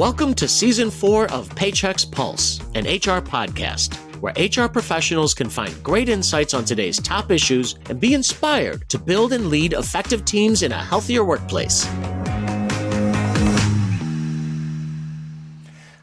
Welcome 0.00 0.32
to 0.36 0.48
season 0.48 0.90
four 0.90 1.30
of 1.30 1.50
Paychex 1.50 2.10
Pulse, 2.10 2.58
an 2.74 2.86
HR 2.86 3.20
podcast, 3.20 3.96
where 4.22 4.32
HR 4.32 4.66
professionals 4.66 5.34
can 5.34 5.50
find 5.50 5.82
great 5.82 6.08
insights 6.08 6.54
on 6.54 6.64
today's 6.64 6.98
top 6.98 7.30
issues 7.30 7.74
and 7.90 8.00
be 8.00 8.14
inspired 8.14 8.88
to 8.88 8.98
build 8.98 9.34
and 9.34 9.48
lead 9.48 9.74
effective 9.74 10.24
teams 10.24 10.62
in 10.62 10.72
a 10.72 10.82
healthier 10.82 11.22
workplace. 11.22 11.84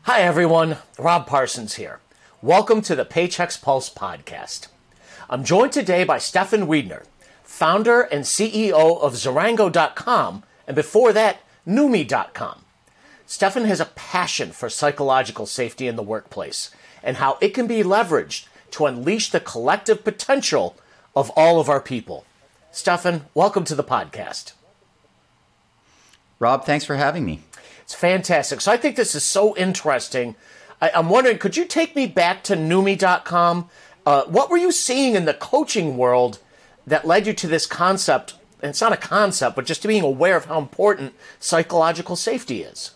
Hi, 0.03 0.21
everyone. 0.21 0.77
Rob 0.99 1.25
Parsons 1.25 1.73
here. 1.73 1.99
Welcome 2.43 2.83
to 2.83 2.95
the 2.95 3.03
Paychex 3.03 3.59
Pulse 3.59 3.89
podcast. 3.91 4.67
I'm 5.27 5.43
joined 5.43 5.71
today 5.71 6.03
by 6.03 6.19
Stefan 6.19 6.67
Wiedner, 6.67 7.03
founder 7.43 8.01
and 8.01 8.25
CEO 8.25 9.01
of 9.01 9.13
Zarango.com, 9.13 10.43
and 10.67 10.75
before 10.75 11.13
that, 11.13 11.39
Numi.com. 11.65 12.61
Stefan 13.29 13.65
has 13.65 13.81
a 13.81 13.85
passion 13.85 14.53
for 14.53 14.69
psychological 14.69 15.45
safety 15.45 15.89
in 15.89 15.97
the 15.97 16.01
workplace 16.01 16.71
and 17.03 17.17
how 17.17 17.37
it 17.41 17.49
can 17.49 17.67
be 17.67 17.83
leveraged 17.83 18.47
to 18.71 18.85
unleash 18.85 19.29
the 19.29 19.41
collective 19.41 20.05
potential 20.05 20.77
of 21.13 21.29
all 21.31 21.59
of 21.59 21.67
our 21.67 21.81
people. 21.81 22.25
Stefan, 22.71 23.25
welcome 23.33 23.65
to 23.65 23.75
the 23.75 23.83
podcast. 23.83 24.53
Rob, 26.39 26.63
thanks 26.63 26.85
for 26.85 26.95
having 26.95 27.25
me. 27.25 27.41
It's 27.81 27.93
fantastic. 27.93 28.61
So 28.61 28.71
I 28.71 28.77
think 28.77 28.95
this 28.95 29.13
is 29.13 29.23
so 29.23 29.57
interesting. 29.57 30.37
I, 30.81 30.91
am 30.93 31.09
wondering, 31.09 31.37
could 31.37 31.57
you 31.57 31.65
take 31.65 31.97
me 31.97 32.07
back 32.07 32.45
to 32.45 32.55
Numi.com? 32.55 33.69
Uh, 34.05 34.23
what 34.23 34.49
were 34.49 34.57
you 34.57 34.71
seeing 34.71 35.15
in 35.15 35.25
the 35.25 35.33
coaching 35.33 35.97
world 35.97 36.39
that 36.85 37.05
led 37.05 37.27
you 37.27 37.33
to 37.33 37.47
this 37.47 37.65
concept? 37.65 38.35
And 38.61 38.69
it's 38.69 38.81
not 38.81 38.93
a 38.93 38.97
concept, 38.97 39.57
but 39.57 39.65
just 39.65 39.81
to 39.81 39.89
being 39.89 40.03
aware 40.03 40.37
of 40.37 40.45
how 40.45 40.59
important 40.59 41.13
psychological 41.41 42.15
safety 42.15 42.61
is. 42.61 42.91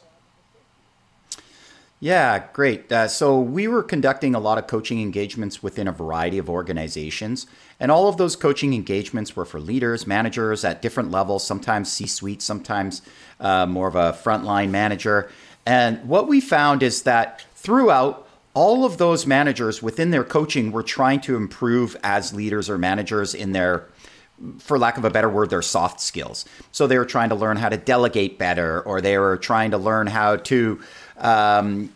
Yeah, 2.03 2.47
great. 2.53 2.91
Uh, 2.91 3.07
so 3.07 3.39
we 3.39 3.67
were 3.67 3.83
conducting 3.83 4.33
a 4.33 4.39
lot 4.39 4.57
of 4.57 4.65
coaching 4.65 4.99
engagements 4.99 5.61
within 5.61 5.87
a 5.87 5.91
variety 5.91 6.39
of 6.39 6.49
organizations. 6.49 7.45
And 7.79 7.91
all 7.91 8.09
of 8.09 8.17
those 8.17 8.35
coaching 8.35 8.73
engagements 8.73 9.35
were 9.35 9.45
for 9.45 9.59
leaders, 9.59 10.07
managers 10.07 10.65
at 10.65 10.81
different 10.81 11.11
levels, 11.11 11.45
sometimes 11.45 11.93
C 11.93 12.07
suite, 12.07 12.41
sometimes 12.41 13.03
uh, 13.39 13.67
more 13.67 13.87
of 13.87 13.93
a 13.93 14.13
frontline 14.13 14.71
manager. 14.71 15.29
And 15.63 16.03
what 16.09 16.27
we 16.27 16.41
found 16.41 16.81
is 16.81 17.03
that 17.03 17.45
throughout, 17.53 18.27
all 18.55 18.83
of 18.83 18.97
those 18.97 19.27
managers 19.27 19.83
within 19.83 20.09
their 20.09 20.23
coaching 20.23 20.71
were 20.71 20.81
trying 20.81 21.21
to 21.21 21.35
improve 21.35 21.95
as 22.03 22.33
leaders 22.33 22.67
or 22.67 22.79
managers 22.79 23.35
in 23.35 23.51
their 23.51 23.87
for 24.57 24.79
lack 24.79 24.97
of 24.97 25.05
a 25.05 25.09
better 25.09 25.29
word, 25.29 25.49
their 25.49 25.61
soft 25.61 26.01
skills. 26.01 26.45
So 26.71 26.87
they 26.87 26.97
were 26.97 27.05
trying 27.05 27.29
to 27.29 27.35
learn 27.35 27.57
how 27.57 27.69
to 27.69 27.77
delegate 27.77 28.39
better, 28.39 28.81
or 28.81 29.01
they 29.01 29.17
were 29.17 29.37
trying 29.37 29.71
to 29.71 29.77
learn 29.77 30.07
how 30.07 30.37
to 30.37 30.79
um, 31.21 31.91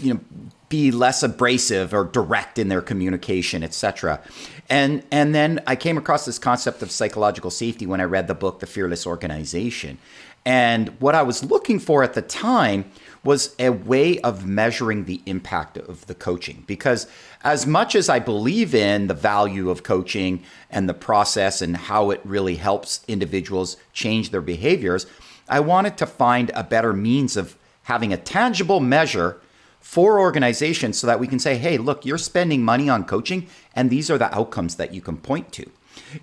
you 0.00 0.14
know, 0.14 0.20
be 0.68 0.90
less 0.90 1.22
abrasive 1.22 1.94
or 1.94 2.04
direct 2.04 2.58
in 2.58 2.68
their 2.68 2.80
communication, 2.82 3.62
etc. 3.62 4.20
And 4.68 5.04
and 5.10 5.34
then 5.34 5.60
I 5.66 5.76
came 5.76 5.98
across 5.98 6.24
this 6.24 6.38
concept 6.38 6.82
of 6.82 6.90
psychological 6.90 7.50
safety 7.50 7.86
when 7.86 8.00
I 8.00 8.04
read 8.04 8.28
the 8.28 8.34
book 8.34 8.60
The 8.60 8.66
Fearless 8.66 9.06
Organization. 9.06 9.98
And 10.46 10.88
what 11.00 11.14
I 11.14 11.22
was 11.22 11.42
looking 11.42 11.78
for 11.78 12.02
at 12.02 12.14
the 12.14 12.22
time 12.22 12.84
was 13.22 13.54
a 13.58 13.70
way 13.70 14.18
of 14.20 14.46
measuring 14.46 15.04
the 15.04 15.22
impact 15.24 15.78
of 15.78 16.06
the 16.06 16.14
coaching. 16.14 16.64
Because 16.66 17.06
as 17.42 17.66
much 17.66 17.94
as 17.94 18.10
I 18.10 18.18
believe 18.18 18.74
in 18.74 19.06
the 19.06 19.14
value 19.14 19.70
of 19.70 19.82
coaching 19.82 20.42
and 20.70 20.86
the 20.86 20.94
process 20.94 21.62
and 21.62 21.76
how 21.76 22.10
it 22.10 22.20
really 22.24 22.56
helps 22.56 23.02
individuals 23.08 23.78
change 23.94 24.30
their 24.30 24.42
behaviors, 24.42 25.06
I 25.48 25.60
wanted 25.60 25.96
to 25.98 26.06
find 26.06 26.50
a 26.54 26.62
better 26.62 26.92
means 26.92 27.36
of 27.38 27.56
having 27.84 28.12
a 28.12 28.16
tangible 28.16 28.80
measure 28.80 29.40
for 29.80 30.18
organizations 30.18 30.98
so 30.98 31.06
that 31.06 31.20
we 31.20 31.26
can 31.26 31.38
say, 31.38 31.56
hey, 31.56 31.78
look, 31.78 32.04
you're 32.04 32.18
spending 32.18 32.62
money 32.62 32.88
on 32.88 33.04
coaching, 33.04 33.46
and 33.74 33.90
these 33.90 34.10
are 34.10 34.18
the 34.18 34.34
outcomes 34.34 34.76
that 34.76 34.94
you 34.94 35.00
can 35.00 35.16
point 35.16 35.52
to. 35.52 35.70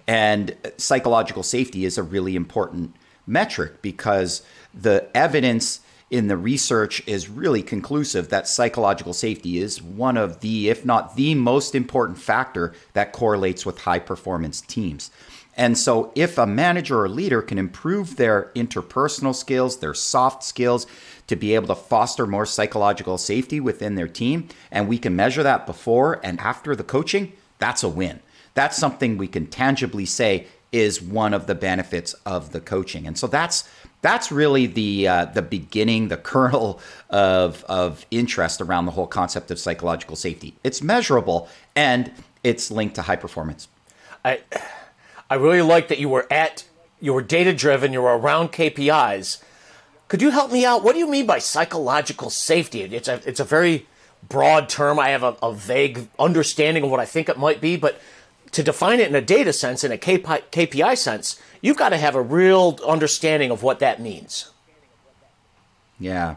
And 0.07 0.55
psychological 0.77 1.43
safety 1.43 1.85
is 1.85 1.97
a 1.97 2.03
really 2.03 2.35
important 2.35 2.95
metric 3.27 3.81
because 3.81 4.41
the 4.73 5.07
evidence 5.15 5.81
in 6.09 6.27
the 6.27 6.35
research 6.35 7.01
is 7.07 7.29
really 7.29 7.63
conclusive 7.63 8.29
that 8.29 8.47
psychological 8.47 9.13
safety 9.13 9.59
is 9.59 9.81
one 9.81 10.17
of 10.17 10.41
the, 10.41 10.69
if 10.69 10.85
not 10.85 11.15
the 11.15 11.33
most 11.35 11.73
important 11.73 12.17
factor 12.17 12.73
that 12.93 13.13
correlates 13.13 13.65
with 13.65 13.79
high 13.79 13.99
performance 13.99 14.59
teams. 14.59 15.09
And 15.55 15.77
so, 15.77 16.11
if 16.15 16.37
a 16.37 16.45
manager 16.45 17.01
or 17.01 17.09
leader 17.09 17.41
can 17.41 17.57
improve 17.57 18.15
their 18.15 18.51
interpersonal 18.55 19.35
skills, 19.35 19.79
their 19.79 19.93
soft 19.93 20.43
skills, 20.43 20.87
to 21.31 21.35
be 21.37 21.55
able 21.55 21.67
to 21.67 21.75
foster 21.75 22.27
more 22.27 22.45
psychological 22.45 23.17
safety 23.17 23.61
within 23.61 23.95
their 23.95 24.07
team, 24.07 24.49
and 24.69 24.87
we 24.89 24.97
can 24.97 25.15
measure 25.15 25.41
that 25.43 25.65
before 25.65 26.19
and 26.23 26.37
after 26.41 26.75
the 26.75 26.83
coaching, 26.83 27.31
that's 27.57 27.83
a 27.83 27.89
win. 27.89 28.19
That's 28.53 28.75
something 28.75 29.17
we 29.17 29.29
can 29.29 29.47
tangibly 29.47 30.05
say 30.05 30.47
is 30.73 31.01
one 31.01 31.33
of 31.33 31.47
the 31.47 31.55
benefits 31.55 32.13
of 32.25 32.51
the 32.51 32.59
coaching. 32.59 33.07
And 33.07 33.17
so 33.17 33.27
that's 33.27 33.69
that's 34.01 34.29
really 34.29 34.65
the 34.65 35.07
uh, 35.07 35.25
the 35.25 35.41
beginning, 35.41 36.09
the 36.09 36.17
kernel 36.17 36.81
of 37.09 37.63
of 37.65 38.05
interest 38.11 38.59
around 38.59 38.85
the 38.85 38.91
whole 38.91 39.07
concept 39.07 39.51
of 39.51 39.57
psychological 39.57 40.17
safety. 40.17 40.55
It's 40.65 40.81
measurable 40.81 41.47
and 41.77 42.11
it's 42.43 42.71
linked 42.71 42.95
to 42.95 43.03
high 43.03 43.15
performance. 43.15 43.69
I 44.25 44.41
I 45.29 45.35
really 45.35 45.61
like 45.61 45.87
that 45.87 45.99
you 45.99 46.09
were 46.09 46.27
at, 46.29 46.65
you 46.99 47.13
were 47.13 47.21
data 47.21 47.53
driven, 47.53 47.93
you 47.93 48.01
were 48.01 48.17
around 48.17 48.51
KPIs. 48.51 49.41
Could 50.11 50.21
you 50.21 50.31
help 50.31 50.51
me 50.51 50.65
out? 50.65 50.83
What 50.83 50.91
do 50.91 50.99
you 50.99 51.09
mean 51.09 51.25
by 51.25 51.39
psychological 51.39 52.29
safety? 52.29 52.81
It's 52.81 53.07
a, 53.07 53.21
it's 53.25 53.39
a 53.39 53.45
very 53.45 53.87
broad 54.27 54.67
term. 54.67 54.99
I 54.99 55.11
have 55.11 55.23
a, 55.23 55.37
a 55.41 55.53
vague 55.53 56.09
understanding 56.19 56.83
of 56.83 56.91
what 56.91 56.99
I 56.99 57.05
think 57.05 57.29
it 57.29 57.39
might 57.39 57.61
be, 57.61 57.77
but 57.77 57.97
to 58.51 58.61
define 58.61 58.99
it 58.99 59.07
in 59.07 59.15
a 59.15 59.21
data 59.21 59.53
sense, 59.53 59.85
in 59.85 59.91
a 59.93 59.97
KPI 59.97 60.97
sense, 60.97 61.41
you've 61.61 61.77
got 61.77 61.89
to 61.89 61.97
have 61.97 62.15
a 62.15 62.21
real 62.21 62.77
understanding 62.85 63.51
of 63.51 63.63
what 63.63 63.79
that 63.79 64.01
means. 64.01 64.51
Yeah. 65.97 66.35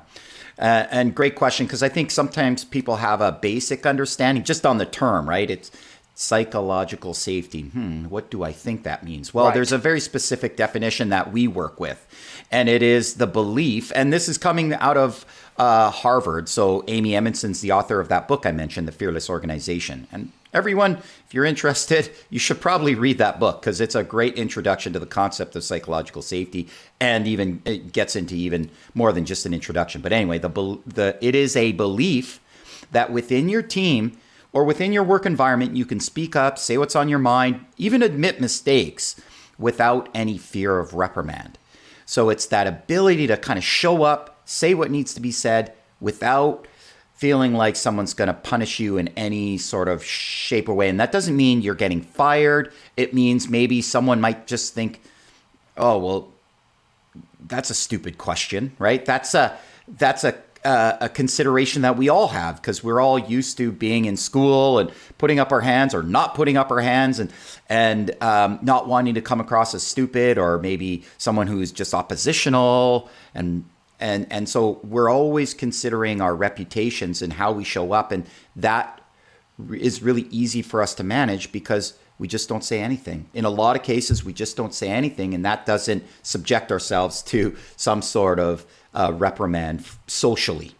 Uh, 0.56 0.86
and 0.92 1.12
great 1.12 1.34
question 1.34 1.66
because 1.66 1.82
I 1.82 1.88
think 1.88 2.12
sometimes 2.12 2.64
people 2.64 2.98
have 2.98 3.20
a 3.20 3.32
basic 3.32 3.86
understanding 3.86 4.44
just 4.44 4.64
on 4.64 4.78
the 4.78 4.86
term, 4.86 5.28
right? 5.28 5.50
It's 5.50 5.72
psychological 6.14 7.12
safety. 7.12 7.62
Hmm, 7.62 8.04
what 8.04 8.30
do 8.30 8.44
I 8.44 8.52
think 8.52 8.84
that 8.84 9.04
means? 9.04 9.34
Well, 9.34 9.46
right. 9.46 9.54
there's 9.54 9.72
a 9.72 9.78
very 9.78 10.00
specific 10.00 10.56
definition 10.56 11.08
that 11.08 11.32
we 11.32 11.48
work 11.48 11.80
with, 11.80 12.06
and 12.50 12.68
it 12.68 12.82
is 12.82 13.14
the 13.14 13.26
belief, 13.26 13.90
and 13.94 14.12
this 14.12 14.28
is 14.28 14.38
coming 14.38 14.72
out 14.74 14.96
of 14.96 15.26
uh, 15.56 15.90
Harvard. 15.90 16.48
So, 16.48 16.84
Amy 16.86 17.16
Edmondson's 17.16 17.60
the 17.60 17.72
author 17.72 18.00
of 18.00 18.08
that 18.08 18.28
book 18.28 18.46
I 18.46 18.52
mentioned, 18.52 18.86
The 18.86 18.92
Fearless 18.92 19.28
Organization. 19.28 20.06
And 20.12 20.30
everyone, 20.52 20.98
if 21.26 21.32
you're 21.34 21.44
interested, 21.44 22.10
you 22.30 22.38
should 22.38 22.60
probably 22.60 22.94
read 22.94 23.18
that 23.18 23.40
book 23.40 23.60
because 23.60 23.80
it's 23.80 23.96
a 23.96 24.04
great 24.04 24.34
introduction 24.34 24.92
to 24.92 25.00
the 25.00 25.06
concept 25.06 25.56
of 25.56 25.64
psychological 25.64 26.22
safety, 26.22 26.68
and 27.00 27.26
even 27.26 27.60
it 27.64 27.92
gets 27.92 28.14
into 28.14 28.36
even 28.36 28.70
more 28.94 29.12
than 29.12 29.24
just 29.24 29.46
an 29.46 29.54
introduction. 29.54 30.00
But 30.00 30.12
anyway, 30.12 30.38
the 30.38 30.80
the 30.86 31.18
it 31.20 31.34
is 31.34 31.56
a 31.56 31.72
belief 31.72 32.40
that 32.92 33.10
within 33.10 33.48
your 33.48 33.62
team 33.62 34.16
or 34.54 34.64
within 34.64 34.92
your 34.92 35.02
work 35.02 35.26
environment, 35.26 35.76
you 35.76 35.84
can 35.84 36.00
speak 36.00 36.34
up, 36.36 36.58
say 36.58 36.78
what's 36.78 36.96
on 36.96 37.08
your 37.08 37.18
mind, 37.18 37.66
even 37.76 38.02
admit 38.02 38.40
mistakes 38.40 39.20
without 39.58 40.08
any 40.14 40.38
fear 40.38 40.78
of 40.78 40.94
reprimand. 40.94 41.58
So 42.06 42.30
it's 42.30 42.46
that 42.46 42.66
ability 42.66 43.26
to 43.26 43.36
kind 43.36 43.58
of 43.58 43.64
show 43.64 44.04
up, 44.04 44.40
say 44.44 44.72
what 44.72 44.92
needs 44.92 45.12
to 45.14 45.20
be 45.20 45.32
said 45.32 45.74
without 46.00 46.68
feeling 47.14 47.54
like 47.54 47.74
someone's 47.74 48.14
going 48.14 48.28
to 48.28 48.34
punish 48.34 48.78
you 48.78 48.96
in 48.96 49.08
any 49.08 49.58
sort 49.58 49.88
of 49.88 50.04
shape 50.04 50.68
or 50.68 50.74
way. 50.74 50.88
And 50.88 51.00
that 51.00 51.12
doesn't 51.12 51.36
mean 51.36 51.60
you're 51.60 51.74
getting 51.74 52.00
fired. 52.00 52.72
It 52.96 53.12
means 53.12 53.48
maybe 53.48 53.82
someone 53.82 54.20
might 54.20 54.46
just 54.46 54.74
think, 54.74 55.00
"Oh, 55.76 55.98
well, 55.98 56.28
that's 57.48 57.70
a 57.70 57.74
stupid 57.74 58.18
question, 58.18 58.72
right? 58.78 59.04
That's 59.04 59.34
a 59.34 59.56
that's 59.88 60.24
a 60.24 60.34
uh, 60.64 60.96
a 61.00 61.08
consideration 61.08 61.82
that 61.82 61.96
we 61.96 62.08
all 62.08 62.28
have 62.28 62.56
because 62.56 62.82
we're 62.82 63.00
all 63.00 63.18
used 63.18 63.58
to 63.58 63.70
being 63.70 64.06
in 64.06 64.16
school 64.16 64.78
and 64.78 64.90
putting 65.18 65.38
up 65.38 65.52
our 65.52 65.60
hands 65.60 65.94
or 65.94 66.02
not 66.02 66.34
putting 66.34 66.56
up 66.56 66.70
our 66.70 66.80
hands 66.80 67.18
and 67.18 67.30
and 67.68 68.14
um, 68.22 68.58
not 68.62 68.88
wanting 68.88 69.14
to 69.14 69.20
come 69.20 69.40
across 69.40 69.74
as 69.74 69.82
stupid 69.82 70.38
or 70.38 70.58
maybe 70.58 71.04
someone 71.18 71.46
who's 71.46 71.70
just 71.70 71.92
oppositional 71.92 73.10
and 73.34 73.64
and 74.00 74.26
and 74.30 74.48
so 74.48 74.80
we're 74.82 75.10
always 75.10 75.52
considering 75.52 76.20
our 76.20 76.34
reputations 76.34 77.20
and 77.20 77.34
how 77.34 77.52
we 77.52 77.62
show 77.62 77.92
up 77.92 78.10
and 78.10 78.26
that 78.56 79.00
is 79.72 80.02
really 80.02 80.26
easy 80.30 80.62
for 80.62 80.82
us 80.82 80.94
to 80.94 81.04
manage 81.04 81.52
because 81.52 81.98
we 82.18 82.28
just 82.28 82.48
don't 82.48 82.62
say 82.62 82.80
anything. 82.80 83.28
In 83.34 83.44
a 83.44 83.50
lot 83.50 83.74
of 83.76 83.82
cases, 83.82 84.24
we 84.24 84.32
just 84.32 84.56
don't 84.56 84.72
say 84.72 84.88
anything, 84.88 85.34
and 85.34 85.44
that 85.44 85.66
doesn't 85.66 86.04
subject 86.22 86.70
ourselves 86.70 87.22
to 87.24 87.56
some 87.76 88.02
sort 88.02 88.38
of 88.38 88.64
uh, 88.94 89.12
reprimand 89.14 89.84
socially. 90.06 90.74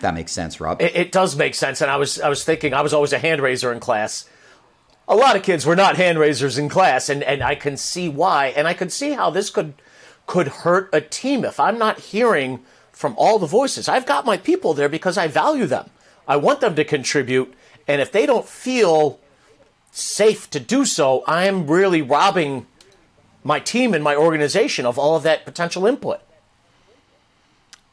That 0.00 0.14
makes 0.14 0.32
sense, 0.32 0.60
Rob. 0.60 0.80
It, 0.80 0.94
it, 0.94 1.12
does 1.12 1.36
make 1.36 1.54
sense, 1.54 1.80
and 1.80 1.90
I 1.90 1.96
was 1.96 2.20
I 2.20 2.28
was 2.28 2.44
thinking 2.44 2.72
I 2.72 2.82
was 2.82 2.94
always 2.94 3.12
a 3.12 3.18
hand 3.18 3.42
raiser 3.42 3.72
in 3.72 3.80
class. 3.80 4.28
A 5.08 5.16
lot 5.16 5.36
of 5.36 5.42
kids 5.42 5.66
were 5.66 5.76
not 5.76 5.96
hand 5.96 6.18
raisers 6.18 6.58
in 6.58 6.68
class, 6.68 7.08
and, 7.08 7.22
and 7.22 7.42
I 7.42 7.54
can 7.54 7.76
see 7.76 8.08
why, 8.08 8.48
and 8.48 8.68
I 8.68 8.74
can 8.74 8.90
see 8.90 9.12
how 9.12 9.30
this 9.30 9.50
could 9.50 9.74
could 10.26 10.48
hurt 10.48 10.90
a 10.92 11.00
team 11.00 11.44
if 11.44 11.58
I'm 11.58 11.78
not 11.78 11.98
hearing 11.98 12.60
from 12.92 13.14
all 13.16 13.38
the 13.38 13.46
voices. 13.46 13.88
I've 13.88 14.06
got 14.06 14.26
my 14.26 14.36
people 14.36 14.74
there 14.74 14.88
because 14.88 15.16
I 15.16 15.26
value 15.26 15.66
them. 15.66 15.90
I 16.28 16.36
want 16.36 16.60
them 16.60 16.74
to 16.76 16.84
contribute. 16.84 17.54
And 17.88 18.02
if 18.02 18.12
they 18.12 18.26
don't 18.26 18.46
feel 18.46 19.18
safe 19.90 20.50
to 20.50 20.60
do 20.60 20.84
so, 20.84 21.24
I'm 21.26 21.66
really 21.66 22.02
robbing 22.02 22.66
my 23.42 23.60
team 23.60 23.94
and 23.94 24.04
my 24.04 24.14
organization 24.14 24.84
of 24.84 24.98
all 24.98 25.16
of 25.16 25.22
that 25.22 25.46
potential 25.46 25.86
input. 25.86 26.20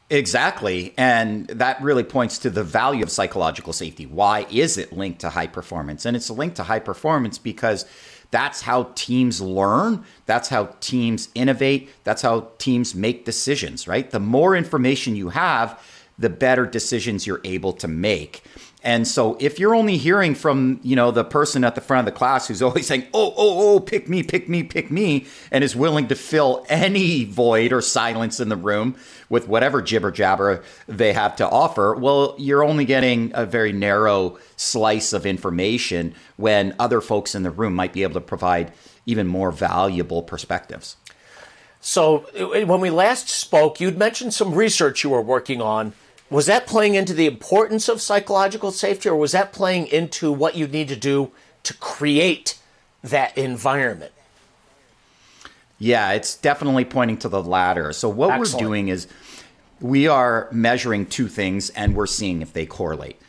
Exactly. 0.08 0.94
And 0.96 1.48
that 1.48 1.82
really 1.82 2.04
points 2.04 2.38
to 2.38 2.50
the 2.50 2.62
value 2.62 3.02
of 3.02 3.10
psychological 3.10 3.72
safety. 3.72 4.06
Why 4.06 4.46
is 4.50 4.78
it 4.78 4.92
linked 4.92 5.20
to 5.22 5.30
high 5.30 5.48
performance? 5.48 6.04
And 6.04 6.16
it's 6.16 6.30
linked 6.30 6.56
to 6.56 6.62
high 6.62 6.78
performance 6.78 7.38
because 7.38 7.86
that's 8.30 8.60
how 8.60 8.92
teams 8.94 9.40
learn. 9.40 10.04
That's 10.26 10.48
how 10.48 10.74
teams 10.80 11.28
innovate. 11.34 11.90
That's 12.04 12.22
how 12.22 12.48
teams 12.58 12.94
make 12.94 13.24
decisions, 13.24 13.88
right? 13.88 14.08
The 14.08 14.20
more 14.20 14.54
information 14.54 15.16
you 15.16 15.30
have, 15.30 15.80
the 16.18 16.30
better 16.30 16.66
decisions 16.66 17.26
you're 17.26 17.40
able 17.44 17.72
to 17.74 17.88
make. 17.88 18.44
And 18.86 19.08
so 19.08 19.36
if 19.40 19.58
you're 19.58 19.74
only 19.74 19.96
hearing 19.96 20.36
from, 20.36 20.78
you 20.84 20.94
know, 20.94 21.10
the 21.10 21.24
person 21.24 21.64
at 21.64 21.74
the 21.74 21.80
front 21.80 22.06
of 22.06 22.14
the 22.14 22.16
class 22.16 22.46
who's 22.46 22.62
always 22.62 22.86
saying, 22.86 23.04
"Oh, 23.12 23.34
oh, 23.36 23.74
oh, 23.74 23.80
pick 23.80 24.08
me, 24.08 24.22
pick 24.22 24.48
me, 24.48 24.62
pick 24.62 24.92
me," 24.92 25.26
and 25.50 25.64
is 25.64 25.74
willing 25.74 26.06
to 26.06 26.14
fill 26.14 26.64
any 26.68 27.24
void 27.24 27.72
or 27.72 27.82
silence 27.82 28.38
in 28.38 28.48
the 28.48 28.56
room 28.56 28.94
with 29.28 29.48
whatever 29.48 29.82
jibber 29.82 30.12
jabber 30.12 30.62
they 30.86 31.12
have 31.12 31.34
to 31.36 31.48
offer, 31.48 31.96
well, 31.96 32.36
you're 32.38 32.62
only 32.62 32.84
getting 32.84 33.32
a 33.34 33.44
very 33.44 33.72
narrow 33.72 34.38
slice 34.54 35.12
of 35.12 35.26
information 35.26 36.14
when 36.36 36.72
other 36.78 37.00
folks 37.00 37.34
in 37.34 37.42
the 37.42 37.50
room 37.50 37.74
might 37.74 37.92
be 37.92 38.04
able 38.04 38.14
to 38.14 38.20
provide 38.20 38.72
even 39.04 39.26
more 39.26 39.50
valuable 39.50 40.22
perspectives. 40.22 40.96
So, 41.80 42.18
when 42.66 42.80
we 42.80 42.90
last 42.90 43.28
spoke, 43.28 43.80
you'd 43.80 43.98
mentioned 43.98 44.32
some 44.32 44.54
research 44.54 45.02
you 45.02 45.10
were 45.10 45.22
working 45.22 45.60
on 45.60 45.92
was 46.30 46.46
that 46.46 46.66
playing 46.66 46.94
into 46.94 47.14
the 47.14 47.26
importance 47.26 47.88
of 47.88 48.00
psychological 48.00 48.72
safety 48.72 49.08
or 49.08 49.16
was 49.16 49.32
that 49.32 49.52
playing 49.52 49.86
into 49.86 50.32
what 50.32 50.56
you 50.56 50.66
need 50.66 50.88
to 50.88 50.96
do 50.96 51.30
to 51.62 51.74
create 51.74 52.58
that 53.02 53.36
environment? 53.38 54.12
Yeah 55.78 56.12
it's 56.12 56.36
definitely 56.36 56.84
pointing 56.84 57.18
to 57.18 57.28
the 57.28 57.42
latter. 57.42 57.92
So 57.92 58.08
what 58.08 58.30
Excellent. 58.30 58.54
we're 58.54 58.68
doing 58.68 58.88
is 58.88 59.06
we 59.80 60.08
are 60.08 60.48
measuring 60.50 61.06
two 61.06 61.28
things 61.28 61.70
and 61.70 61.94
we're 61.94 62.06
seeing 62.06 62.42
if 62.42 62.52
they 62.52 62.66
correlate. 62.66 63.20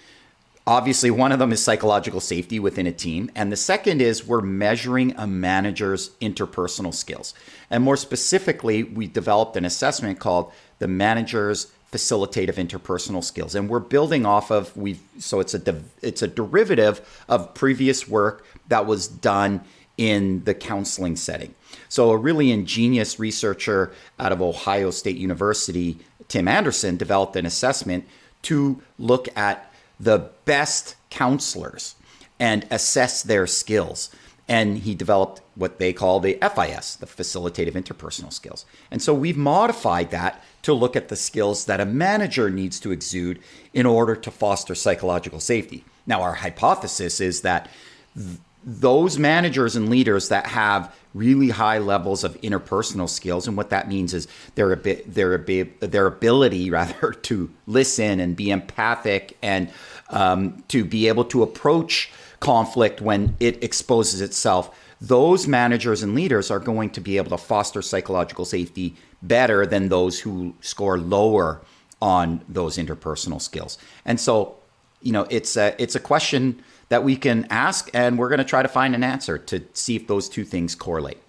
Obviously 0.66 1.12
one 1.12 1.32
of 1.32 1.40
them 1.40 1.52
is 1.52 1.64
psychological 1.64 2.20
safety 2.20 2.60
within 2.60 2.88
a 2.88 2.92
team 2.92 3.30
and 3.36 3.52
the 3.52 3.58
second 3.58 4.02
is 4.02 4.26
we're 4.26 4.42
measuring 4.42 5.14
a 5.18 5.28
manager's 5.28 6.12
interpersonal 6.22 6.94
skills. 6.94 7.36
And 7.70 7.84
more 7.84 7.98
specifically 7.98 8.82
we 8.84 9.08
developed 9.08 9.56
an 9.56 9.66
assessment 9.66 10.20
called 10.20 10.52
the 10.80 10.88
manager's 10.88 11.72
facilitative 11.98 12.56
interpersonal 12.56 13.24
skills. 13.24 13.56
And 13.56 13.70
we're 13.70 13.80
building 13.80 14.26
off 14.26 14.52
of 14.52 14.76
we 14.78 15.00
so 15.20 15.40
it's 15.40 15.54
a 15.54 15.82
it's 16.02 16.22
a 16.22 16.28
derivative 16.28 17.24
of 17.28 17.54
previous 17.54 18.08
work 18.08 18.46
that 18.68 18.86
was 18.86 19.08
done 19.08 19.62
in 19.98 20.44
the 20.44 20.54
counseling 20.54 21.16
setting. 21.16 21.56
So 21.90 22.12
a 22.12 22.18
really 22.18 22.52
ingenious 22.52 23.20
researcher 23.20 23.94
out 24.20 24.32
of 24.32 24.42
ohio 24.42 24.92
state 24.92 25.18
university 25.18 25.98
tim 26.28 26.48
anderson 26.48 26.98
developed 26.98 27.36
an 27.36 27.46
assessment 27.46 28.06
to 28.44 28.82
look 29.00 29.28
at 29.36 29.72
the 30.00 30.30
best 30.46 30.96
counselors 31.10 31.96
and 32.40 32.68
assess 32.70 33.24
their 33.24 33.48
skills 33.48 34.12
and 34.48 34.80
he 34.80 34.96
developed 34.96 35.42
what 35.56 35.78
they 35.78 35.92
call 35.92 36.20
the 36.20 36.38
FIS, 36.42 36.96
the 36.96 37.06
facilitative 37.06 37.74
interpersonal 37.74 38.32
skills. 38.32 38.66
And 38.90 39.02
so 39.02 39.14
we've 39.14 39.38
modified 39.38 40.12
that 40.12 40.44
to 40.62 40.74
look 40.74 40.96
at 40.96 41.10
the 41.10 41.16
skills 41.16 41.66
that 41.66 41.82
a 41.82 41.86
manager 41.86 42.50
needs 42.50 42.80
to 42.82 42.92
exude 42.92 43.40
in 43.74 43.86
order 43.86 44.16
to 44.16 44.32
foster 44.32 44.76
psychological 44.76 45.40
safety. 45.40 45.84
Now, 46.06 46.22
our 46.22 46.36
hypothesis 46.36 47.20
is 47.20 47.42
that 47.42 47.70
th- 48.16 48.38
those 48.70 49.18
managers 49.18 49.78
and 49.78 49.90
leaders 49.90 50.28
that 50.28 50.46
have 50.46 50.94
really 51.14 51.50
high 51.50 51.78
levels 51.78 52.26
of 52.26 52.40
interpersonal 52.42 53.08
skills, 53.08 53.48
and 53.48 53.56
what 53.56 53.70
that 53.70 53.88
means 53.88 54.14
is 54.14 54.28
their 54.56 54.76
their 54.76 55.38
their 55.80 56.06
ability 56.06 56.70
rather 56.80 57.14
to 57.14 57.50
listen 57.66 58.20
and 58.20 58.36
be 58.36 58.52
empathic 58.52 59.38
and 59.42 59.72
um, 60.10 60.64
to 60.68 60.84
be 60.84 61.08
able 61.08 61.24
to 61.24 61.44
approach 61.44 62.12
conflict 62.42 63.00
when 63.02 63.36
it 63.40 63.64
exposes 63.64 64.20
itself, 64.20 64.78
those 65.00 65.48
managers 65.48 66.04
and 66.04 66.14
leaders 66.14 66.52
are 66.52 66.60
going 66.60 66.90
to 66.90 67.00
be 67.00 67.18
able 67.18 67.30
to 67.30 67.38
foster 67.38 67.82
psychological 67.82 68.44
safety 68.44 68.96
better 69.22 69.66
than 69.66 69.88
those 69.88 70.20
who 70.20 70.54
score 70.60 70.98
lower 70.98 71.62
on 72.02 72.42
those 72.50 72.78
interpersonal 72.78 73.42
skills. 73.42 73.78
And 74.06 74.20
so, 74.20 74.58
you 75.02 75.14
know, 75.14 75.26
it's 75.30 75.56
a 75.56 75.74
it's 75.82 75.96
a 75.96 76.00
question 76.02 76.62
that 76.90 77.04
we 77.04 77.16
can 77.16 77.48
ask, 77.50 77.90
and 77.94 78.18
we're 78.18 78.30
going 78.30 78.40
to 78.40 78.46
try 78.46 78.62
to 78.62 78.68
find 78.68 78.96
an 78.96 79.04
answer 79.04 79.38
to 79.38 79.64
see 79.74 79.96
if 79.96 80.08
those 80.08 80.30
two 80.30 80.46
things 80.46 80.76
correlate. 80.76 81.22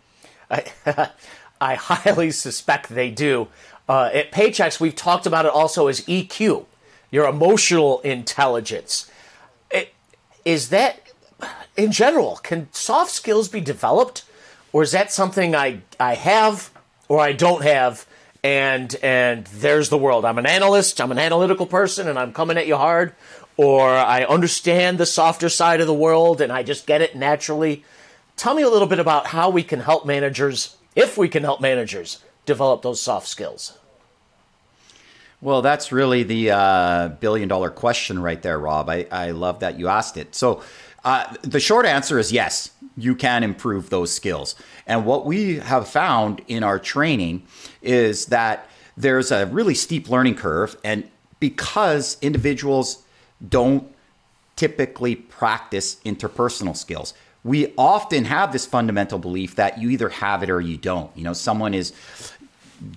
I, 0.50 0.64
I 1.60 1.74
highly 1.74 2.30
suspect 2.30 2.88
they 2.88 3.10
do. 3.10 3.48
Uh, 3.88 4.10
at 4.12 4.32
Paychex, 4.32 4.78
we've 4.78 4.94
talked 4.94 5.26
about 5.26 5.46
it 5.46 5.52
also 5.52 5.88
as 5.88 6.02
EQ, 6.02 6.66
your 7.10 7.26
emotional 7.26 8.00
intelligence. 8.00 9.10
It, 9.70 9.94
is 10.44 10.68
that 10.68 11.00
in 11.76 11.92
general 11.92 12.36
can 12.36 12.68
soft 12.72 13.10
skills 13.10 13.48
be 13.48 13.60
developed 13.60 14.24
or 14.72 14.82
is 14.82 14.92
that 14.92 15.12
something 15.12 15.54
i 15.54 15.80
i 16.00 16.14
have 16.14 16.70
or 17.08 17.20
i 17.20 17.32
don't 17.32 17.62
have 17.62 18.06
and 18.42 18.96
and 18.96 19.46
there's 19.46 19.88
the 19.88 19.96
world 19.96 20.24
i'm 20.24 20.38
an 20.38 20.46
analyst 20.46 21.00
i'm 21.00 21.12
an 21.12 21.18
analytical 21.18 21.66
person 21.66 22.08
and 22.08 22.18
i'm 22.18 22.32
coming 22.32 22.56
at 22.56 22.66
you 22.66 22.76
hard 22.76 23.14
or 23.58 23.90
i 23.90 24.24
understand 24.24 24.96
the 24.96 25.04
softer 25.04 25.50
side 25.50 25.82
of 25.82 25.86
the 25.86 25.92
world 25.92 26.40
and 26.40 26.50
i 26.50 26.62
just 26.62 26.86
get 26.86 27.02
it 27.02 27.14
naturally 27.14 27.84
tell 28.36 28.54
me 28.54 28.62
a 28.62 28.70
little 28.70 28.88
bit 28.88 28.98
about 28.98 29.26
how 29.26 29.50
we 29.50 29.62
can 29.62 29.80
help 29.80 30.06
managers 30.06 30.76
if 30.96 31.18
we 31.18 31.28
can 31.28 31.42
help 31.42 31.60
managers 31.60 32.24
develop 32.46 32.80
those 32.80 33.02
soft 33.02 33.28
skills 33.28 33.78
well, 35.40 35.62
that's 35.62 35.92
really 35.92 36.24
the 36.24 36.50
uh, 36.50 37.08
billion 37.20 37.48
dollar 37.48 37.70
question 37.70 38.20
right 38.20 38.42
there, 38.42 38.58
Rob. 38.58 38.88
I, 38.88 39.06
I 39.10 39.30
love 39.30 39.60
that 39.60 39.78
you 39.78 39.86
asked 39.86 40.16
it. 40.16 40.34
So, 40.34 40.62
uh, 41.04 41.32
the 41.42 41.60
short 41.60 41.86
answer 41.86 42.18
is 42.18 42.32
yes, 42.32 42.72
you 42.96 43.14
can 43.14 43.44
improve 43.44 43.88
those 43.88 44.12
skills. 44.12 44.56
And 44.86 45.06
what 45.06 45.24
we 45.24 45.58
have 45.58 45.86
found 45.86 46.42
in 46.48 46.64
our 46.64 46.78
training 46.80 47.44
is 47.80 48.26
that 48.26 48.68
there's 48.96 49.30
a 49.30 49.46
really 49.46 49.74
steep 49.74 50.10
learning 50.10 50.34
curve. 50.34 50.76
And 50.82 51.08
because 51.38 52.18
individuals 52.20 53.04
don't 53.46 53.86
typically 54.56 55.14
practice 55.14 55.96
interpersonal 56.04 56.76
skills, 56.76 57.14
we 57.44 57.72
often 57.78 58.24
have 58.24 58.52
this 58.52 58.66
fundamental 58.66 59.18
belief 59.18 59.54
that 59.56 59.78
you 59.78 59.90
either 59.90 60.08
have 60.08 60.42
it 60.42 60.50
or 60.50 60.60
you 60.60 60.76
don't. 60.76 61.10
You 61.16 61.24
know, 61.24 61.32
someone 61.32 61.74
is 61.74 61.92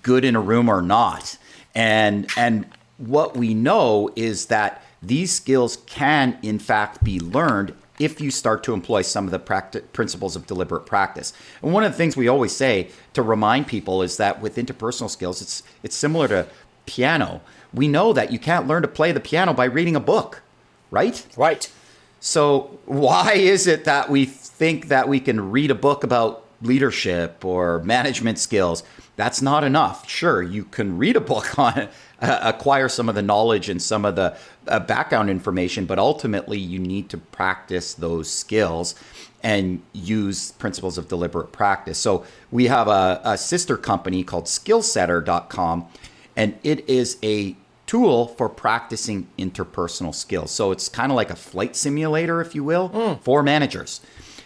good 0.02 0.26
in 0.26 0.36
a 0.36 0.42
room 0.42 0.70
or 0.70 0.82
not. 0.82 1.38
And 1.76 2.30
and 2.36 2.66
what 2.98 3.36
we 3.36 3.54
know 3.54 4.10
is 4.16 4.48
that 4.48 4.84
these 5.02 5.32
skills 5.32 5.78
can 5.88 6.38
in 6.42 6.60
fact 6.60 7.04
be 7.04 7.20
learned 7.20 7.74
if 8.00 8.20
you 8.20 8.32
start 8.32 8.64
to 8.64 8.74
employ 8.74 9.04
some 9.04 9.26
of 9.26 9.32
the 9.32 9.40
practi- 9.40 9.84
principles 9.94 10.36
of 10.36 10.48
deliberate 10.48 10.88
practice. 10.88 11.34
And 11.62 11.72
one 11.72 11.84
of 11.84 11.92
the 11.92 11.98
things 11.98 12.18
we 12.18 12.28
always 12.28 12.52
say 12.52 12.90
to 13.14 13.22
remind 13.22 13.68
people 13.68 14.02
is 14.02 14.18
that 14.18 14.42
with 14.42 14.56
interpersonal 14.56 15.10
skills, 15.10 15.42
it's 15.42 15.64
it's 15.84 15.96
similar 15.96 16.28
to 16.28 16.48
piano. 16.86 17.42
We 17.74 17.88
know 17.88 18.14
that 18.14 18.32
you 18.32 18.40
can't 18.40 18.68
learn 18.68 18.82
to 18.82 18.88
play 18.88 19.12
the 19.12 19.20
piano 19.20 19.54
by 19.54 19.66
reading 19.66 19.96
a 19.96 20.00
book, 20.00 20.42
right? 20.90 21.26
Right. 21.38 21.72
So 22.20 22.80
why 22.86 23.34
is 23.34 23.68
it 23.68 23.86
that 23.86 24.10
we 24.10 24.26
think 24.26 24.90
that 24.90 25.08
we 25.08 25.20
can 25.20 25.52
read 25.52 25.72
a 25.72 25.76
book 25.76 26.04
about 26.04 26.46
leadership 26.62 27.44
or 27.44 27.80
management 27.80 28.40
skills, 28.40 28.84
that's 29.16 29.42
not 29.42 29.64
enough. 29.64 30.10
Sure, 30.10 30.42
you 30.42 30.64
can 30.64 30.98
read 30.98 31.16
a 31.16 31.22
book 31.22 31.58
on 31.60 31.90
uh, 32.22 32.40
acquire 32.42 32.88
some 32.88 33.10
of 33.10 33.16
the 33.16 33.22
knowledge 33.22 33.70
and 33.70 33.82
some 33.82 34.06
of 34.06 34.16
the 34.16 34.38
uh, 34.68 34.80
background 34.80 35.30
information, 35.30 35.86
but 35.86 35.98
ultimately 35.98 36.58
you 36.58 36.80
need 36.80 37.10
to 37.10 37.18
practice 37.18 37.94
those 37.94 38.32
skills 38.32 38.96
and 39.44 39.82
use 39.92 40.52
principles 40.54 41.00
of 41.00 41.08
deliberate 41.08 41.52
practice. 41.52 41.98
So 41.98 42.24
we 42.52 42.68
have 42.68 42.88
a, 42.88 43.20
a 43.24 43.38
sister 43.40 43.76
company 43.76 44.24
called 44.24 44.46
skillsetter.com 44.46 45.88
and 46.36 46.58
it 46.64 46.88
is 46.90 47.18
a 47.24 47.56
tool 47.88 48.30
for 48.30 48.48
practicing 48.48 49.28
interpersonal 49.38 50.16
skills. 50.16 50.52
So 50.52 50.72
it's 50.72 50.88
kind 50.88 51.12
of 51.12 51.16
like 51.16 51.30
a 51.30 51.36
flight 51.36 51.76
simulator, 51.76 52.40
if 52.40 52.56
you 52.56 52.64
will, 52.64 52.90
mm. 52.90 53.22
for 53.22 53.44
managers. 53.44 54.02